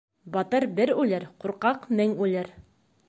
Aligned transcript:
Батыр 0.35 0.65
бер 0.79 0.93
үлер, 1.03 1.27
ҡурҡаҡ 1.45 1.87
мең 2.01 2.17
үлер. 2.27 2.51